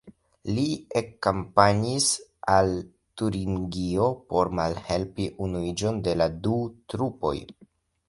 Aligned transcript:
Li 0.53 0.61
ekkampanjis 1.01 2.07
al 2.55 2.73
Turingio 3.23 4.09
por 4.33 4.53
malhelpi 4.63 5.31
la 5.35 5.41
unuiĝon 5.49 6.05
de 6.09 6.21
la 6.21 6.33
du 6.49 6.61
trupoj. 6.93 7.39